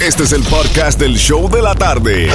Este 0.00 0.22
es 0.22 0.32
el 0.32 0.44
podcast 0.44 1.00
del 1.00 1.16
show 1.16 1.50
de 1.50 1.60
la 1.60 1.74
tarde. 1.74 2.30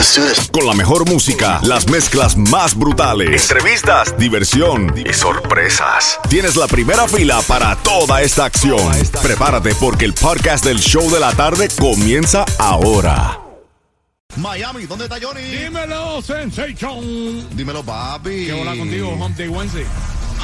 Con 0.52 0.68
la 0.68 0.74
mejor 0.74 1.10
música, 1.10 1.62
las 1.64 1.90
mezclas 1.90 2.36
más 2.36 2.78
brutales, 2.78 3.50
entrevistas, 3.50 4.18
diversión 4.18 4.94
y 4.98 5.14
sorpresas. 5.14 6.20
Tienes 6.30 6.58
la 6.58 6.68
primera 6.68 7.08
fila 7.08 7.42
para 7.48 7.78
toda 7.78 8.22
esta 8.22 8.44
acción. 8.46 8.92
Prepárate 9.22 9.74
porque 9.76 10.04
el 10.04 10.14
podcast 10.14 10.66
del 10.66 10.80
show 10.80 11.10
de 11.10 11.22
la 11.22 11.32
tarde 11.32 11.70
comienza 11.80 12.44
ahora. 12.60 13.40
Miami, 14.36 14.86
¿dónde 14.86 15.06
está 15.06 15.18
Johnny? 15.22 15.44
Dímelo, 15.44 16.22
Sensation. 16.22 17.48
Dímelo, 17.56 17.82
papi. 17.82 18.48
¿Qué 18.48 18.54
hola 18.54 18.76
contigo, 18.76 19.10
Hump 19.12 19.38
Day 19.38 19.48
Wednesday? 19.48 19.86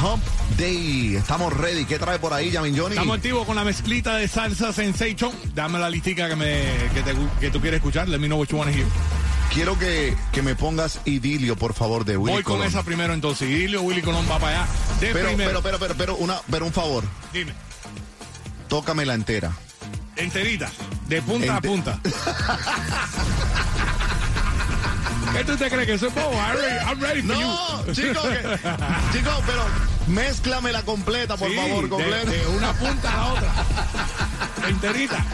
Hump 0.02 0.24
Day. 0.58 1.16
Estamos 1.16 1.54
ready. 1.54 1.86
¿Qué 1.86 1.98
trae 2.00 2.20
por 2.20 2.34
ahí, 2.34 2.52
Yamin 2.52 2.78
Johnny? 2.78 2.96
Estamos 2.96 3.18
activos 3.18 3.46
con 3.46 3.56
la 3.56 3.64
mezclita 3.64 4.16
de 4.18 4.28
salsa 4.28 4.72
Sensation. 4.74 5.32
Dame 5.54 5.80
la 5.80 5.90
listica 5.90 6.28
que, 6.30 6.36
me, 6.36 6.64
que, 6.94 7.02
te- 7.04 7.16
que 7.40 7.50
tú 7.52 7.60
quieres 7.62 7.80
escuchar. 7.80 8.08
Let 8.08 8.20
me 8.20 8.28
know 8.28 8.40
what 8.40 8.48
you 8.48 8.58
want 8.58 8.72
to 8.72 8.78
hear. 8.78 8.88
Quiero 9.54 9.78
que, 9.80 10.16
que 10.32 10.42
me 10.44 10.56
pongas 10.56 11.00
idilio, 11.06 11.56
por 11.56 11.74
favor, 11.74 12.06
de 12.06 12.18
Willy 12.18 12.34
Voy 12.36 12.44
con 12.44 12.62
esa 12.64 12.84
primero 12.84 13.14
entonces. 13.14 13.50
Idilio, 13.50 13.82
Willy 13.82 14.02
Colón 14.04 14.26
va 14.30 14.38
para 14.40 14.62
allá. 14.64 14.72
De 15.02 15.12
Pero, 15.12 15.28
primero. 15.30 15.50
pero, 15.50 15.62
pero, 15.64 15.80
pero, 15.80 15.96
pero, 15.98 16.16
una, 16.18 16.40
pero 16.52 16.66
un 16.68 16.72
favor. 16.74 17.04
Dime, 17.34 17.54
Tócamela 18.68 19.16
entera. 19.16 19.52
enterita, 20.18 20.70
de 21.08 21.22
punta 21.24 21.56
a 21.58 21.62
punta. 21.62 22.00
¿Qué 25.34 25.44
tú 25.44 25.56
te 25.58 25.70
crees 25.70 25.88
que 25.88 25.98
soy 25.98 26.10
bobo? 26.10 26.32
I'm 26.34 26.58
ready, 26.58 26.86
I'm 26.86 27.00
ready 27.02 27.22
for 27.22 27.36
No, 27.36 27.86
you. 27.86 27.94
chicos, 27.94 28.24
que- 28.24 29.18
chicos, 29.18 29.34
pero 29.46 29.64
mézclamela 30.08 30.82
completa, 30.84 31.38
por 31.38 31.50
Sí, 31.50 31.56
favor, 31.56 31.88
completa. 31.90 32.32
De, 32.32 32.48
una 32.48 32.74
punta 32.74 33.12
a 33.14 33.18
la 33.18 33.26
otra. 33.34 33.54
Enterita. 34.68 35.26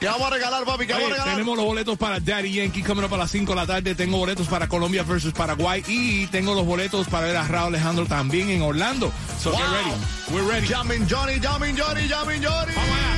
¿Qué 0.00 0.06
vamos 0.10 0.26
a 0.26 0.30
regalar, 0.30 0.64
papi? 0.64 0.86
¿Qué 0.86 0.92
Oye, 0.92 1.02
vamos 1.04 1.12
a 1.12 1.14
regalar? 1.14 1.34
tenemos 1.36 1.56
los 1.56 1.64
boletos 1.64 1.96
para 1.96 2.20
Daddy 2.20 2.52
Yankee 2.52 2.82
coming 2.82 3.04
up 3.04 3.14
a 3.14 3.16
las 3.16 3.30
5 3.30 3.52
de 3.52 3.56
la 3.56 3.66
tarde. 3.66 3.94
Tengo 3.94 4.18
boletos 4.18 4.46
para 4.48 4.68
Colombia 4.68 5.02
versus 5.02 5.32
Paraguay. 5.32 5.82
Y 5.86 6.26
tengo 6.26 6.54
los 6.54 6.66
boletos 6.66 7.08
para 7.08 7.26
ver 7.26 7.36
a 7.36 7.44
Raúl 7.48 7.68
Alejandro 7.74 8.04
también 8.06 8.50
en 8.50 8.60
Orlando. 8.62 9.10
So 9.42 9.52
get 9.52 9.60
Wow. 9.60 9.72
ready. 9.72 9.90
We're 10.30 10.52
ready. 10.52 10.66
Yamin 10.68 11.06
Johnny, 11.08 11.40
Yamin 11.40 11.74
Johnny, 11.78 12.06
Yamin 12.06 12.42
Johnny. 12.44 12.72
Vamos 12.74 12.96
allá. 12.98 13.13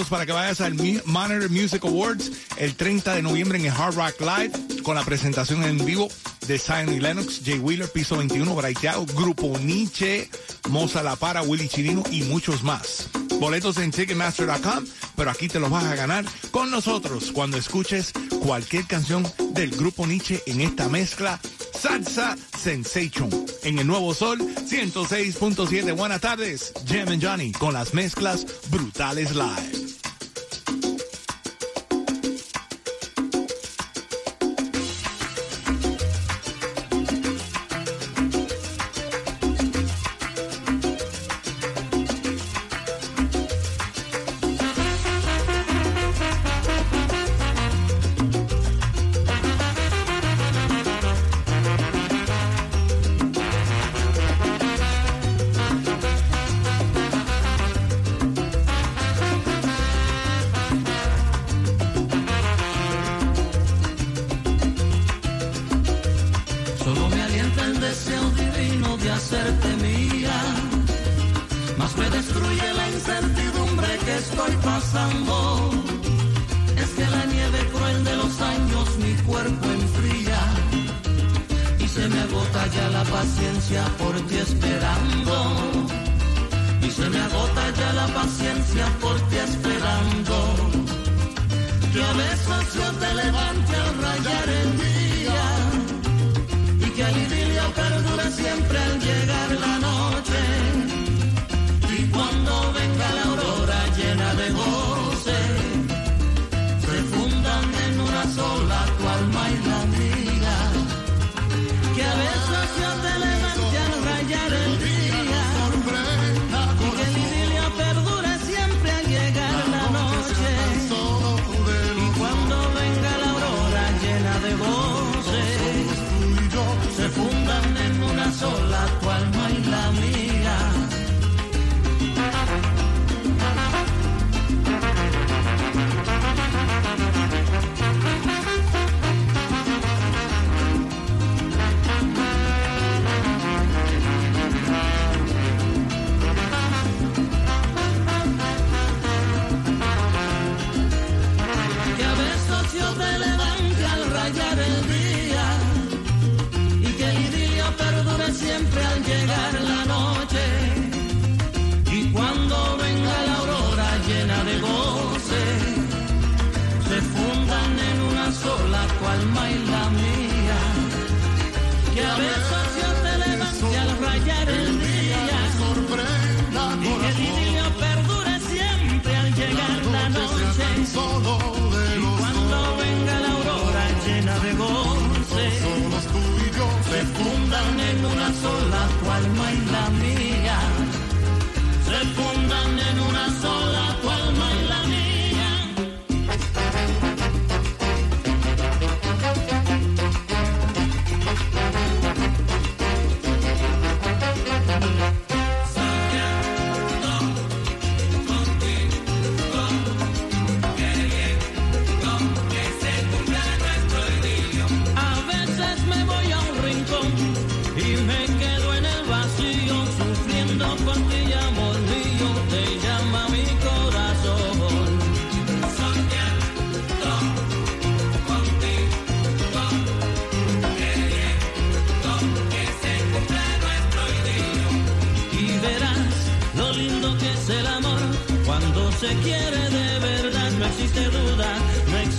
Pues 0.00 0.08
para 0.08 0.24
que 0.24 0.32
vayas 0.32 0.62
al 0.62 0.72
Monitor 1.04 1.50
Music 1.50 1.84
Awards 1.84 2.32
el 2.56 2.74
30 2.74 3.16
de 3.16 3.20
noviembre 3.20 3.58
en 3.58 3.66
el 3.66 3.70
Hard 3.70 3.96
Rock 3.96 4.18
Live 4.22 4.82
con 4.82 4.94
la 4.94 5.04
presentación 5.04 5.62
en 5.62 5.84
vivo 5.84 6.08
de 6.46 6.56
y 6.56 7.00
Lennox, 7.00 7.42
Jay 7.44 7.58
Wheeler, 7.58 7.86
Piso 7.92 8.16
21, 8.16 8.54
Braiteado, 8.54 9.04
Grupo 9.04 9.58
Nietzsche, 9.58 10.30
Moza 10.70 11.02
La 11.02 11.16
Para, 11.16 11.42
Willy 11.42 11.68
Chirino 11.68 12.02
y 12.10 12.22
muchos 12.22 12.62
más. 12.62 13.10
Boletos 13.38 13.76
en 13.76 13.90
Ticketmaster.com, 13.90 14.86
pero 15.16 15.30
aquí 15.30 15.48
te 15.48 15.60
los 15.60 15.68
vas 15.68 15.84
a 15.84 15.94
ganar 15.94 16.24
con 16.50 16.70
nosotros 16.70 17.30
cuando 17.30 17.58
escuches 17.58 18.14
cualquier 18.42 18.86
canción 18.86 19.30
del 19.52 19.70
Grupo 19.70 20.06
Nietzsche 20.06 20.42
en 20.46 20.62
esta 20.62 20.88
mezcla 20.88 21.38
Salsa 21.78 22.38
Sensation 22.58 23.28
en 23.64 23.78
el 23.78 23.86
Nuevo 23.86 24.14
Sol 24.14 24.38
106.7. 24.38 25.94
Buenas 25.94 26.22
tardes, 26.22 26.72
Jam 26.86 27.08
and 27.08 27.22
Johnny 27.22 27.52
con 27.52 27.74
las 27.74 27.92
mezclas 27.92 28.46
brutales 28.70 29.34
live. 29.34 29.79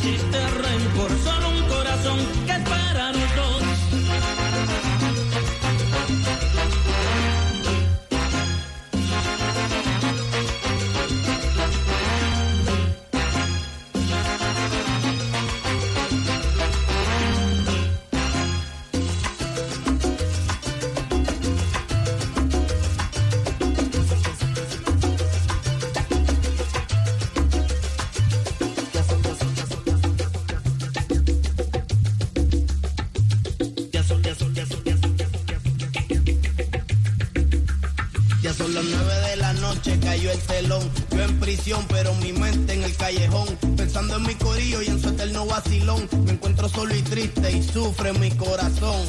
No 0.04 0.10
existe 0.10 1.31
prisión, 41.56 41.86
pero 41.90 42.14
mi 42.16 42.32
mente 42.32 42.74
en 42.74 42.84
el 42.84 42.96
callejón. 42.96 43.46
Pensando 43.76 44.16
en 44.16 44.24
mi 44.24 44.36
corillo 44.36 44.82
y 44.82 44.88
en 44.88 45.02
su 45.02 45.10
eterno 45.10 45.46
vacilón. 45.46 46.08
Me 46.24 46.32
encuentro 46.32 46.70
solo 46.70 46.96
y 46.96 47.02
triste 47.02 47.52
y 47.52 47.62
sufre 47.62 48.14
mi 48.14 48.32
corazón. 48.32 49.02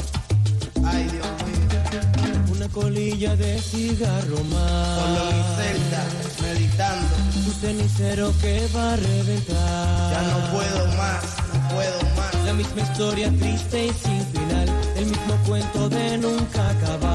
Ay, 0.85 1.05
Dios 1.05 1.27
mío. 1.47 2.53
Una 2.53 2.69
colilla 2.69 3.37
de 3.37 3.61
cigarro 3.61 4.43
más. 4.55 4.99
Solo 4.99 5.31
en 5.31 5.37
mi 5.37 5.43
celda, 5.57 6.05
meditando. 6.43 7.15
Un 7.47 7.55
cenicero 7.61 8.35
que 8.41 8.69
va 8.75 8.93
a 8.93 8.97
reventar. 8.97 10.13
Ya 10.13 10.23
no 10.33 10.39
puedo 10.53 10.87
más, 10.97 11.23
no 11.53 11.69
puedo 11.75 11.99
más. 12.17 12.45
La 12.45 12.53
misma 12.55 12.83
historia 12.83 13.33
triste 13.39 13.87
y 13.87 13.93
sin 13.93 14.27
final. 14.33 14.69
El 14.97 15.07
mismo 15.07 15.37
cuento 15.47 15.89
de 15.89 16.19
nunca 16.19 16.71
acabar. 16.71 17.12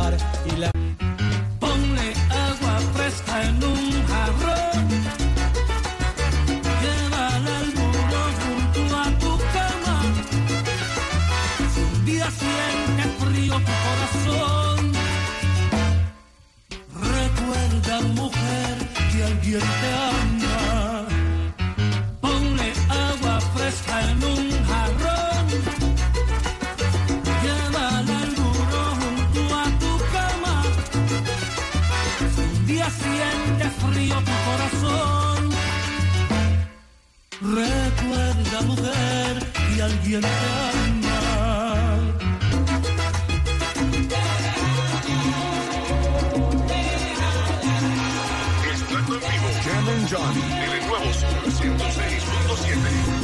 Johnny, 50.10 50.40
en 50.40 50.72
el 50.72 50.88
nuevo 50.88 51.14
Sol 51.14 51.44
106.7. 51.44 53.17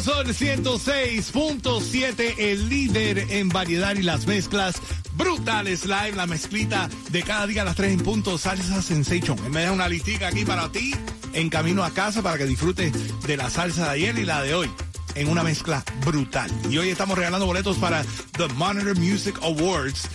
nuevo 0.00 0.02
Sol 0.02 0.26
106.7, 0.26 2.34
el 2.38 2.68
líder 2.68 3.26
en 3.30 3.48
variedad 3.48 3.94
y 3.96 4.02
las 4.02 4.26
mezclas 4.26 4.80
brutales 5.14 5.84
live, 5.84 6.12
la 6.14 6.26
mezclita 6.26 6.88
de 7.10 7.22
cada 7.22 7.46
día 7.46 7.62
a 7.62 7.64
las 7.64 7.76
3 7.76 7.92
en 7.92 8.00
punto, 8.00 8.38
salsa 8.38 8.82
sensation. 8.82 9.38
Me 9.50 9.62
da 9.62 9.72
una 9.72 9.88
listica 9.88 10.28
aquí 10.28 10.44
para 10.44 10.70
ti, 10.70 10.94
en 11.32 11.50
camino 11.50 11.84
a 11.84 11.90
casa, 11.90 12.22
para 12.22 12.38
que 12.38 12.46
disfrutes 12.46 12.92
de 13.22 13.36
la 13.36 13.50
salsa 13.50 13.84
de 13.84 13.90
ayer 13.90 14.18
y 14.18 14.24
la 14.24 14.42
de 14.42 14.54
hoy 14.54 14.70
en 15.14 15.28
una 15.28 15.42
mezcla 15.42 15.84
brutal. 16.04 16.50
Y 16.70 16.78
hoy 16.78 16.88
estamos 16.88 17.18
regalando 17.18 17.46
boletos 17.46 17.76
para 17.78 18.04
The 18.36 18.48
Monitor 18.54 18.96
Music 18.96 19.38
Awards, 19.42 20.08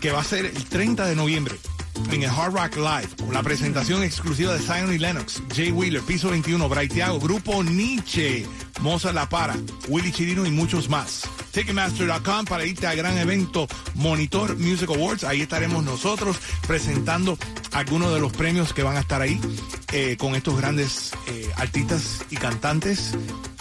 que 0.00 0.10
va 0.10 0.20
a 0.20 0.24
ser 0.24 0.46
el 0.46 0.64
30 0.64 1.06
de 1.06 1.16
noviembre 1.16 1.56
en 2.12 2.22
el 2.22 2.30
Hard 2.30 2.54
Rock 2.54 2.76
Live, 2.76 3.08
con 3.18 3.34
la 3.34 3.42
presentación 3.42 4.02
exclusiva 4.02 4.54
de 4.54 4.60
Zion 4.60 4.92
y 4.92 4.98
Lennox, 4.98 5.42
Jay 5.54 5.72
Wheeler, 5.72 6.02
Piso 6.02 6.30
21, 6.30 6.68
Braithiago, 6.68 7.18
Grupo 7.18 7.62
Nietzsche, 7.62 8.46
Moza 8.80 9.12
La 9.12 9.28
Para, 9.28 9.56
Willy 9.88 10.12
Chirino 10.12 10.46
y 10.46 10.50
muchos 10.50 10.88
más. 10.88 11.22
Ticketmaster.com 11.52 12.44
para 12.44 12.64
irte 12.64 12.86
al 12.86 12.96
gran 12.96 13.18
evento 13.18 13.66
Monitor 13.94 14.56
Music 14.56 14.88
Awards. 14.90 15.24
Ahí 15.24 15.42
estaremos 15.42 15.84
nosotros 15.84 16.36
presentando 16.66 17.38
algunos 17.72 18.12
de 18.14 18.20
los 18.20 18.32
premios 18.32 18.72
que 18.72 18.82
van 18.82 18.96
a 18.96 19.00
estar 19.00 19.20
ahí 19.20 19.40
eh, 19.92 20.16
con 20.18 20.34
estos 20.34 20.56
grandes 20.56 21.12
eh, 21.26 21.50
artistas 21.56 22.24
y 22.30 22.36
cantantes. 22.36 23.14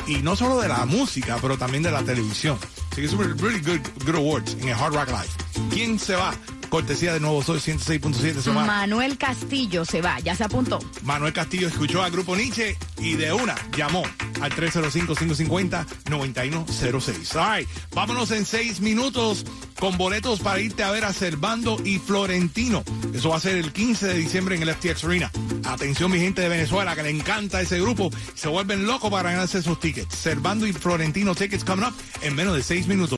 Y 0.07 0.17
no 0.17 0.35
solo 0.35 0.59
de 0.59 0.67
la 0.67 0.85
música, 0.85 1.37
pero 1.41 1.57
también 1.57 1.83
de 1.83 1.91
la 1.91 2.03
televisión. 2.03 2.57
Así 2.91 3.01
que 3.01 3.07
es 3.07 3.13
un 3.13 3.37
really 3.39 3.59
good, 3.59 3.81
good 4.05 4.15
awards 4.15 4.55
en 4.61 4.69
el 4.69 4.75
Hard 4.75 4.93
Rock 4.93 5.09
Live. 5.09 5.69
¿Quién 5.69 5.99
se 5.99 6.15
va? 6.15 6.33
Cortesía 6.69 7.13
de 7.13 7.19
Nuevo 7.19 7.43
Sol 7.43 7.59
106.7 7.59 8.41
Somar. 8.41 8.67
Manuel 8.67 9.17
Castillo 9.17 9.85
se 9.85 10.01
va, 10.01 10.19
ya 10.19 10.35
se 10.35 10.43
apuntó. 10.43 10.79
Manuel 11.03 11.33
Castillo 11.33 11.67
escuchó 11.67 12.03
al 12.03 12.11
grupo 12.11 12.35
Nietzsche 12.35 12.77
y 12.99 13.13
de 13.13 13.33
una 13.33 13.55
llamó 13.75 14.03
al 14.41 14.51
305-550-9106. 14.51 17.35
All 17.35 17.59
right, 17.59 17.69
vámonos 17.93 18.31
en 18.31 18.45
seis 18.45 18.81
minutos 18.81 19.45
con 19.79 19.97
boletos 19.97 20.39
para 20.39 20.59
irte 20.59 20.83
a 20.83 20.91
ver 20.91 21.05
a 21.05 21.13
Servando 21.13 21.77
y 21.83 21.99
Florentino. 21.99 22.83
Eso 23.13 23.29
va 23.29 23.37
a 23.37 23.39
ser 23.39 23.57
el 23.57 23.71
15 23.71 24.07
de 24.07 24.13
diciembre 24.15 24.55
en 24.55 24.63
el 24.63 24.73
FTX 24.73 25.03
Arena. 25.05 25.31
Atención, 25.65 26.11
mi 26.11 26.19
gente 26.19 26.41
de 26.41 26.49
Venezuela, 26.49 26.95
que 26.95 27.03
le 27.03 27.09
encanta 27.09 27.61
ese 27.61 27.79
grupo. 27.79 28.09
Se 28.35 28.47
vuelven 28.47 28.85
locos 28.85 29.11
para 29.11 29.31
ganarse 29.31 29.59
esos 29.59 29.79
tickets. 29.79 30.15
Servando 30.15 30.67
y 30.67 30.73
Florentino 30.73 31.35
tickets 31.35 31.63
coming 31.63 31.85
up 31.85 31.93
en 32.21 32.35
menos 32.35 32.55
de 32.55 32.63
seis 32.63 32.87
minutos. 32.87 33.17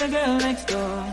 Sleeping 0.00 0.14
the 0.14 0.24
girl 0.24 0.38
next 0.38 0.66
door. 0.66 1.04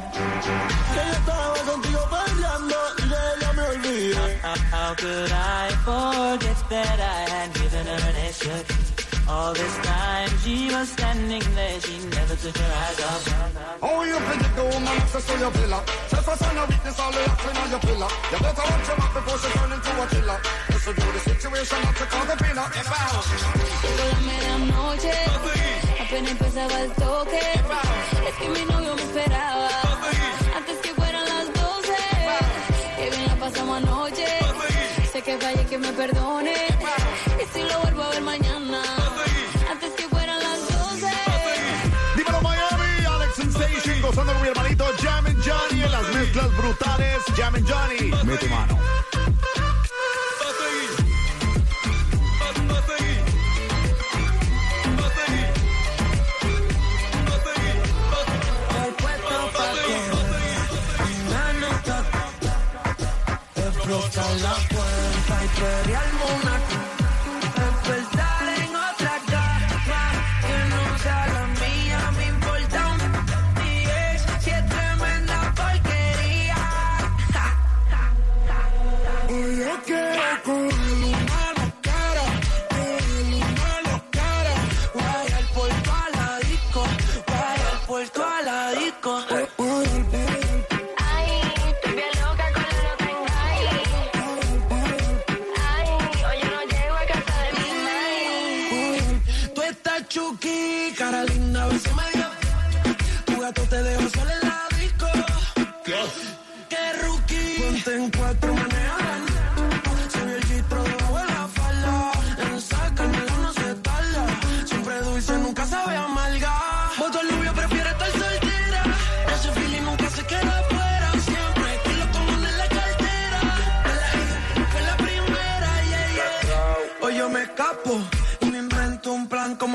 Que 0.93 1.03
yo 1.03 1.13
estaba 1.19 1.55
contigo 1.67 1.99
bailando 2.09 2.77
y 2.97 3.09
de 3.09 3.19
ella 3.35 3.53
me 3.53 3.63
olvidé. 3.63 4.35
How, 4.41 4.55
how 4.71 4.95
could 4.95 5.31
I 5.31 5.69
forget 5.83 6.57
that 6.69 6.99
I 6.99 7.19
had 7.29 7.53
given 7.53 7.85
her 7.85 8.09
an 8.09 8.15
extra 8.27 8.63
key? 8.63 8.87
All 9.27 9.53
this 9.53 9.75
time 9.83 10.29
she 10.41 10.71
was 10.71 10.87
standing 10.87 11.43
there, 11.55 11.81
she 11.81 11.99
never 12.15 12.35
took 12.37 12.55
her 12.55 12.71
eyes 12.87 12.99
off. 13.11 13.27
How 13.27 13.91
oh, 13.91 14.03
you 14.03 14.15
predict 14.15 14.55
the 14.55 14.63
woman 14.63 14.95
access 15.03 15.25
to 15.27 15.37
your 15.37 15.51
villa? 15.51 15.83
Just 16.09 16.23
for 16.23 16.37
sign 16.37 16.57
of 16.57 16.69
weakness, 16.69 16.99
all 16.99 17.11
the 17.11 17.23
action 17.27 17.57
on 17.57 17.69
your 17.69 17.79
pillar. 17.79 18.11
You 18.31 18.39
better 18.39 18.65
watch 18.71 18.87
your 18.87 18.97
mouth 18.97 19.13
before 19.19 19.37
she 19.43 19.49
turn 19.57 19.71
into 19.75 19.91
a 19.99 20.07
killer. 20.15 20.39
Listen 20.71 20.95
to 20.95 21.07
the 21.11 21.19
situation, 21.27 21.77
not 21.83 21.95
to 21.97 22.05
call 22.07 22.25
the 22.25 22.35
pillar. 22.39 22.67
Llegó 23.83 24.05
la 24.11 24.19
medianoche, 24.27 25.15
apenas 25.99 26.31
empezaba 26.31 26.81
el 26.81 26.91
toque. 26.93 27.57
Es 28.27 28.35
que 28.35 28.49
mi 28.49 28.65
novio 28.65 28.76
brutales. 47.37 47.45
Jam 47.45 47.55
and 47.55 47.65
Johnny, 47.65 48.11
mete 48.25 48.49
mano. 48.49 48.96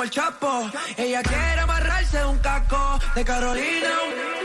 Como 0.02 0.04
el 0.04 0.10
Chapo. 0.10 0.70
Ella 0.96 1.22
quiere 1.22 1.60
amarrarse 1.60 2.24
un 2.24 2.38
caco 2.38 2.98
de 3.14 3.24
Carolina 3.24 3.90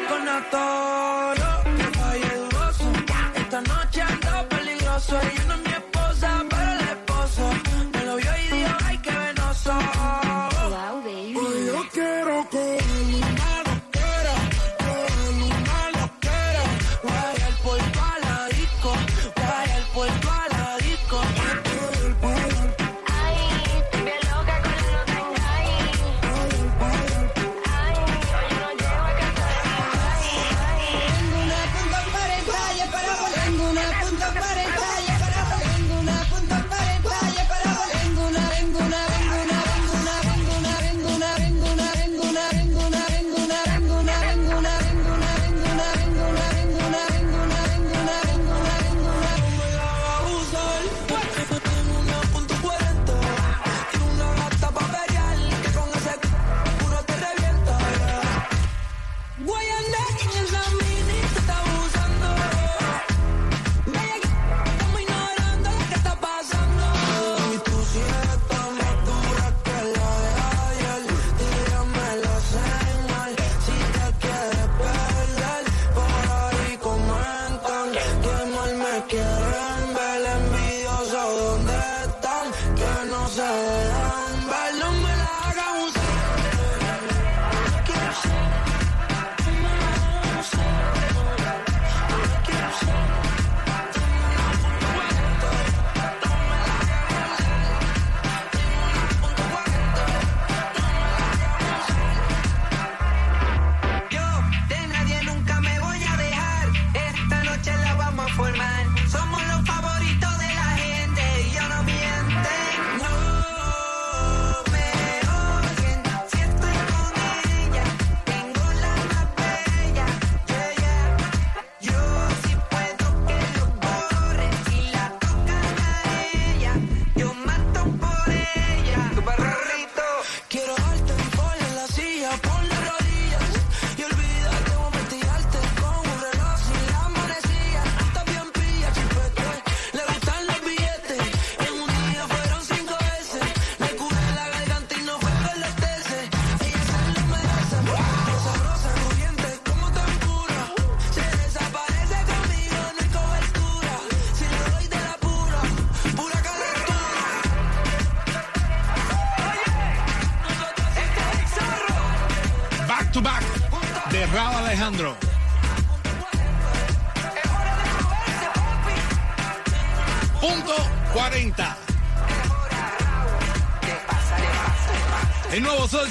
con 0.10 0.26
Natoro. 0.26 1.64
Que 1.78 1.98
falle 1.98 2.38
dudoso. 2.38 2.92
Esta 3.36 3.62
noche 3.62 4.02
ando 4.02 4.50
peligroso. 4.50 5.20
Ella 5.20 5.44
no 5.48 5.54
es 5.56 5.62
mi 5.62 5.72
esposa, 5.72 6.44
pero 6.50 6.72
el 6.72 6.82
esposo 6.82 7.50
me 7.94 8.06
lo 8.06 8.16
vio 8.18 8.32
y 8.38 8.58
dijo, 8.58 8.78
ay, 8.86 8.98
qué 9.00 9.12
venoso. 9.12 9.74
Wow, 9.74 11.04
baby. 11.04 11.36
Hoy 11.36 11.66
yo 11.66 11.90
quiero 11.92 12.48
una 12.50 13.52
locara. 15.98 16.64
Guayar 17.04 17.54
por 17.64 17.78
la 17.78 18.48
disco, 18.50 18.94
guayar 19.36 19.84
por 19.94 20.37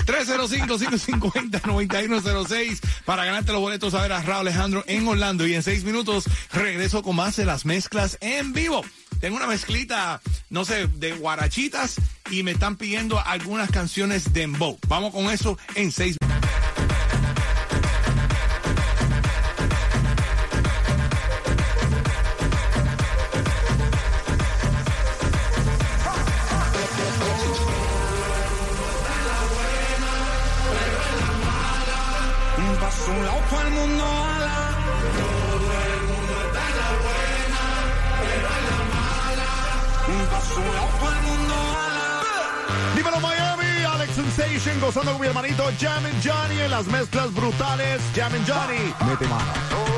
305-550-9106 0.05 2.79
para 3.05 3.25
ganarte 3.25 3.51
los 3.51 3.61
boletos 3.61 3.93
a 3.93 4.01
ver 4.01 4.11
a 4.11 4.21
Raúl 4.21 4.47
Alejandro 4.47 4.83
en 4.87 5.07
Orlando. 5.07 5.45
Y 5.47 5.53
en 5.55 5.63
seis 5.63 5.83
minutos 5.83 6.25
regreso 6.51 7.01
con 7.03 7.15
más 7.15 7.35
de 7.35 7.45
las 7.45 7.65
mezclas 7.65 8.17
en 8.21 8.53
vivo. 8.53 8.83
Tengo 9.19 9.37
una 9.37 9.47
mezclita, 9.47 10.21
no 10.49 10.65
sé, 10.65 10.87
de 10.87 11.13
guarachitas 11.13 11.95
y 12.29 12.43
me 12.43 12.51
están 12.51 12.75
pidiendo 12.75 13.25
algunas 13.25 13.71
canciones 13.71 14.33
de 14.33 14.41
Dembow. 14.41 14.77
Vamos 14.87 15.13
con 15.13 15.29
eso 15.29 15.57
en 15.75 15.93
seis 15.93 16.17
Un 16.21 16.32
Sensation 44.63 44.79
gozando 44.79 45.11
con 45.11 45.21
mi 45.21 45.27
hermanito 45.27 45.63
Jam 45.77 46.03
Johnny 46.23 46.61
en 46.61 46.71
las 46.71 46.85
mezclas 46.87 47.33
brutales. 47.33 48.01
Jam 48.15 48.33
and 48.33 48.47
Johnny, 48.47 48.93
mete 49.05 49.27
mano. 49.27 49.92